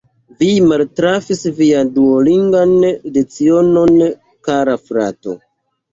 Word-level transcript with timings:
Vi 0.37 0.45
maltrafis 0.69 1.43
vian 1.59 1.91
duolingan 1.99 2.73
lecionon, 3.19 4.01
kara 4.49 4.79
frato. 4.89 5.37